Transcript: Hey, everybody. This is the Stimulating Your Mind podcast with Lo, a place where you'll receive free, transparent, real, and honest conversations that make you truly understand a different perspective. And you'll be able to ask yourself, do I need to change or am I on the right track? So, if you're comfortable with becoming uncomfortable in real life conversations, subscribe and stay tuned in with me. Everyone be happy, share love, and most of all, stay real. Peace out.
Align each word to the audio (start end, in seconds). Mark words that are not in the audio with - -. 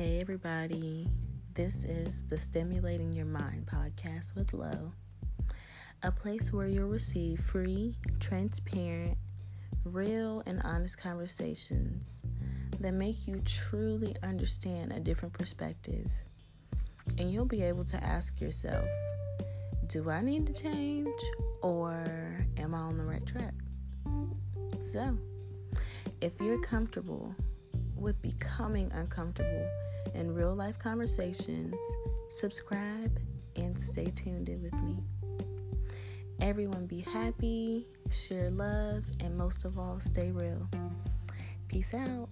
Hey, 0.00 0.18
everybody. 0.18 1.10
This 1.52 1.84
is 1.84 2.22
the 2.22 2.38
Stimulating 2.38 3.12
Your 3.12 3.26
Mind 3.26 3.66
podcast 3.66 4.34
with 4.34 4.54
Lo, 4.54 4.94
a 6.02 6.10
place 6.10 6.54
where 6.54 6.66
you'll 6.66 6.88
receive 6.88 7.38
free, 7.38 7.98
transparent, 8.18 9.18
real, 9.84 10.42
and 10.46 10.62
honest 10.64 10.96
conversations 10.96 12.22
that 12.80 12.94
make 12.94 13.28
you 13.28 13.42
truly 13.44 14.16
understand 14.22 14.90
a 14.90 15.00
different 15.00 15.34
perspective. 15.34 16.10
And 17.18 17.30
you'll 17.30 17.44
be 17.44 17.60
able 17.60 17.84
to 17.84 18.02
ask 18.02 18.40
yourself, 18.40 18.88
do 19.86 20.08
I 20.08 20.22
need 20.22 20.46
to 20.46 20.54
change 20.54 21.20
or 21.60 22.46
am 22.56 22.74
I 22.74 22.78
on 22.78 22.96
the 22.96 23.04
right 23.04 23.26
track? 23.26 23.52
So, 24.80 25.18
if 26.22 26.40
you're 26.40 26.62
comfortable 26.62 27.34
with 28.00 28.20
becoming 28.22 28.90
uncomfortable 28.92 29.68
in 30.14 30.34
real 30.34 30.54
life 30.54 30.78
conversations, 30.78 31.74
subscribe 32.28 33.18
and 33.56 33.78
stay 33.78 34.06
tuned 34.16 34.48
in 34.48 34.62
with 34.62 34.72
me. 34.82 34.96
Everyone 36.40 36.86
be 36.86 37.00
happy, 37.00 37.86
share 38.10 38.50
love, 38.50 39.04
and 39.22 39.36
most 39.36 39.64
of 39.64 39.78
all, 39.78 40.00
stay 40.00 40.30
real. 40.30 40.68
Peace 41.68 41.92
out. 41.92 42.28